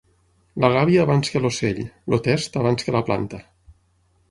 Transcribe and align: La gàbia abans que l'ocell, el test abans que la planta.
La 0.63 0.71
gàbia 0.75 1.03
abans 1.03 1.29
que 1.33 1.41
l'ocell, 1.43 1.83
el 2.15 2.25
test 2.31 2.59
abans 2.65 2.87
que 2.89 2.99
la 2.99 3.05
planta. 3.11 3.45